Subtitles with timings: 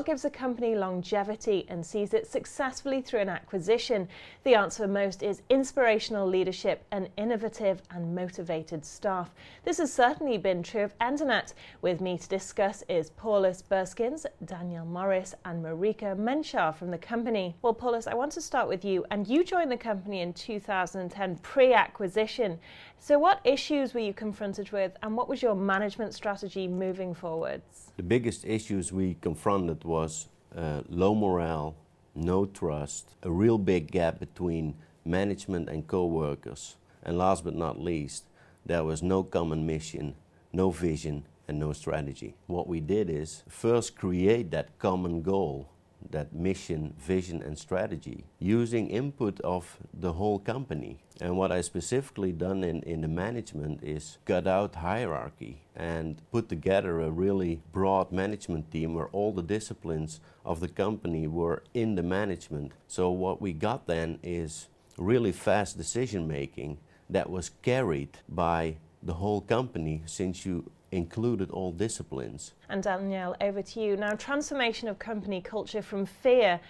[0.00, 4.08] what gives a company longevity and sees it successfully through an acquisition?
[4.44, 9.28] The answer most is inspirational leadership and innovative and motivated staff.
[9.62, 11.52] This has certainly been true of Endinet.
[11.82, 17.54] With me to discuss is Paulus Burskins, Daniel Morris, and Marika Menchar from the company.
[17.60, 19.04] Well, Paulus, I want to start with you.
[19.10, 22.58] And you joined the company in 2010 pre acquisition.
[23.02, 27.92] So, what issues were you confronted with, and what was your management strategy moving forwards?
[27.96, 31.74] The biggest issues we confronted was uh, low morale,
[32.14, 38.24] no trust, a real big gap between management and co-workers, and last but not least,
[38.64, 40.14] there was no common mission,
[40.52, 42.36] no vision, and no strategy.
[42.46, 45.68] What we did is first create that common goal
[46.10, 50.98] that mission, vision, and strategy using input of the whole company.
[51.20, 56.48] And what I specifically done in, in the management is cut out hierarchy and put
[56.48, 61.94] together a really broad management team where all the disciplines of the company were in
[61.94, 62.72] the management.
[62.88, 69.14] So what we got then is really fast decision making that was carried by the
[69.14, 72.54] whole company since you included all disciplines.
[72.68, 73.96] And Danielle, over to you.
[73.96, 76.60] Now, transformation of company culture from fear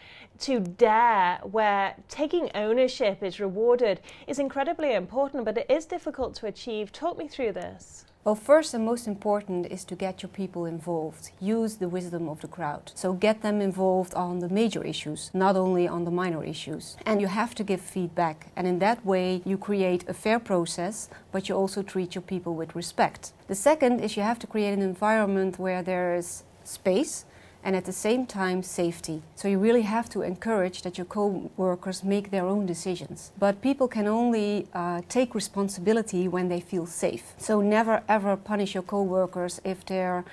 [0.41, 6.47] to dare, where taking ownership is rewarded, is incredibly important, but it is difficult to
[6.47, 6.93] achieve.
[6.93, 8.05] Talk me through this.
[8.23, 11.31] Well, first and most important is to get your people involved.
[11.41, 12.93] Use the wisdom of the crowd.
[12.95, 16.99] So get them involved on the major issues, not only on the minor issues.
[17.07, 18.53] And you have to give feedback.
[18.57, 22.55] And in that way, you create a fair process, but you also treat your people
[22.55, 23.33] with respect.
[23.49, 27.25] The second is you have to create an environment where there is space
[27.63, 29.23] and at the same time safety.
[29.35, 33.33] So you really have to encourage that your co-workers make their own decisions.
[33.39, 37.35] But people can only uh, take responsibility when they feel safe.
[37.39, 40.25] So never ever punish your co-workers if they're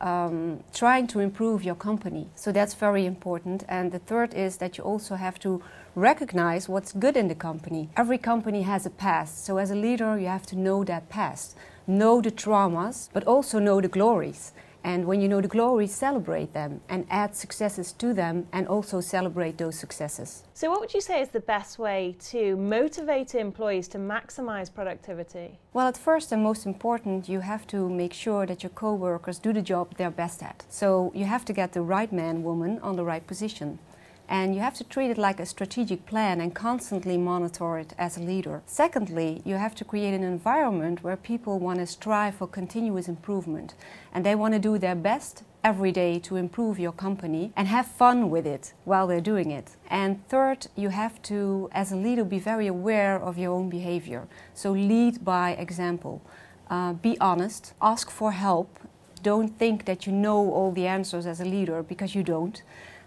[0.00, 2.28] um, trying to improve your company.
[2.34, 3.64] So that's very important.
[3.68, 5.62] And the third is that you also have to
[5.94, 7.88] recognize what's good in the company.
[7.96, 9.44] Every company has a past.
[9.44, 13.58] So as a leader, you have to know that past, know the traumas, but also
[13.58, 14.52] know the glories.
[14.86, 19.00] And when you know the glory, celebrate them and add successes to them and also
[19.00, 20.44] celebrate those successes.
[20.54, 25.58] So, what would you say is the best way to motivate employees to maximize productivity?
[25.72, 29.40] Well, at first and most important, you have to make sure that your co workers
[29.40, 30.64] do the job they're best at.
[30.68, 33.80] So, you have to get the right man, woman on the right position
[34.28, 38.16] and you have to treat it like a strategic plan and constantly monitor it as
[38.16, 38.62] a leader.
[38.66, 43.74] Secondly, you have to create an environment where people want to strive for continuous improvement
[44.12, 47.86] and they want to do their best every day to improve your company and have
[47.86, 49.76] fun with it while they're doing it.
[49.90, 54.28] And third, you have to, as a leader, be very aware of your own behavior.
[54.54, 56.22] So lead by example.
[56.70, 58.78] Uh, be honest, ask for help.
[59.22, 62.62] Don't think that you know all the answers as a leader because you don't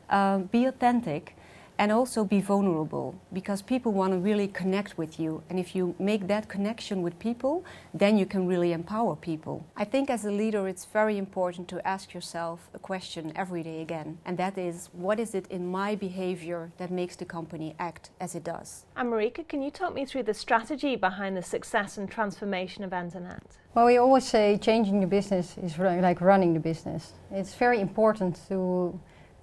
[0.09, 1.35] um, be authentic
[1.79, 5.41] and also be vulnerable because people want to really connect with you.
[5.49, 9.65] And if you make that connection with people, then you can really empower people.
[9.77, 13.81] I think as a leader, it's very important to ask yourself a question every day
[13.81, 18.09] again, and that is what is it in my behavior that makes the company act
[18.19, 18.83] as it does?
[18.97, 22.91] And Marika, can you talk me through the strategy behind the success and transformation of
[22.91, 23.39] Endinet?
[23.73, 27.13] Well, we always say changing the business is like running the business.
[27.31, 28.99] It's very important to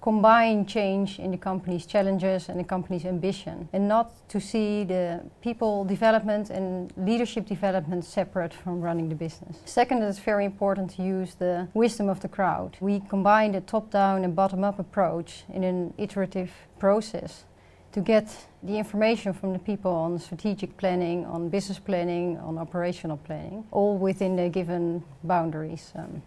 [0.07, 5.21] combine change in the company's challenges and the company's ambition and not to see the
[5.41, 9.57] people development and leadership development separate from running the business.
[9.65, 12.77] Second, it's very important to use the wisdom of the crowd.
[12.79, 17.43] We combine the top down and bottom up approach in an iterative process
[17.91, 18.27] to get
[18.63, 23.97] the information from the people on strategic planning, on business planning, on operational planning, all
[23.97, 25.91] within the given boundaries.
[25.95, 26.21] Um,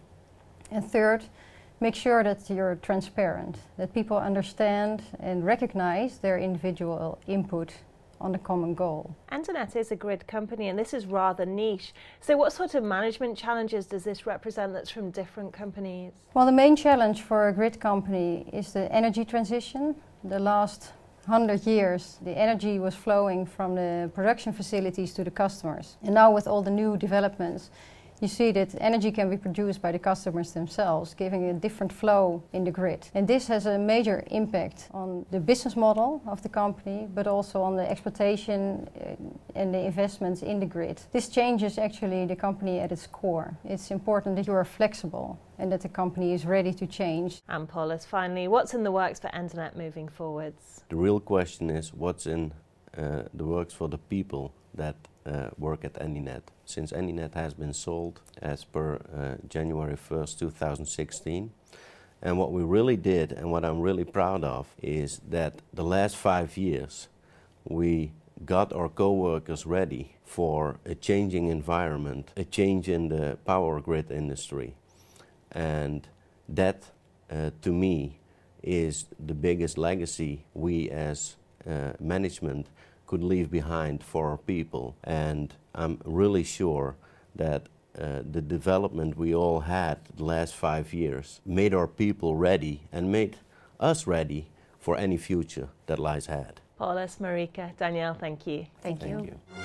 [0.70, 1.24] and third,
[1.80, 7.72] make sure that you're transparent, that people understand and recognize their individual input
[8.20, 9.16] on the common goal.
[9.32, 11.94] Endinet is a grid company and this is rather niche.
[12.20, 16.12] So what sort of management challenges does this represent that's from different companies?
[16.34, 19.96] Well, the main challenge for a grid company is the energy transition.
[20.22, 20.92] The last
[21.24, 25.96] 100 years, the energy was flowing from the production facilities to the customers.
[26.02, 27.70] And now with all the new developments,
[28.20, 32.42] you see that energy can be produced by the customers themselves, giving a different flow
[32.52, 33.08] in the grid.
[33.14, 37.62] And this has a major impact on the business model of the company, but also
[37.62, 41.00] on the exploitation uh, and the investments in the grid.
[41.12, 43.56] This changes actually the company at its core.
[43.64, 47.42] It's important that you are flexible and that the company is ready to change.
[47.48, 50.84] And Paulus, finally, what's in the works for Endinet moving forwards?
[50.88, 52.52] The real question is what's in
[52.96, 54.96] uh, the works for the people that
[55.30, 56.42] uh, work at Endinet.
[56.64, 61.50] Since Endinet has been sold as per uh, January 1st, 2016,
[62.22, 66.16] And what we really did, and what I'm really proud of, is that the last
[66.16, 67.08] five years
[67.64, 68.12] we
[68.44, 74.74] got our co-workers ready for a changing environment, a change in the power grid industry.
[75.52, 76.06] And
[76.48, 76.90] that,
[77.30, 78.18] uh, to me,
[78.62, 81.36] is the biggest legacy we as
[81.66, 82.66] uh, management
[83.10, 84.94] could leave behind for our people.
[85.02, 86.94] And I'm really sure
[87.34, 87.62] that
[87.98, 93.10] uh, the development we all had the last five years made our people ready and
[93.10, 93.38] made
[93.80, 94.46] us ready
[94.78, 96.60] for any future that lies ahead.
[96.78, 98.66] Paulus, Marika, Danielle, thank you.
[98.80, 99.32] Thank, Thank you.
[99.32, 99.59] you.